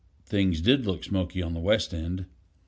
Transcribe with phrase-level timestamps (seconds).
[0.25, 2.25] Things did look smoky on the West End.